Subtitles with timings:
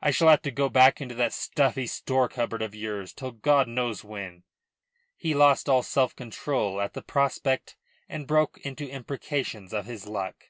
[0.00, 3.68] I shall have to go back into that stuffy store cupboard of yours till God
[3.68, 4.44] knows when."
[5.18, 7.76] He lost all self control at the prospect
[8.08, 10.46] and broke into imprecations of his luck.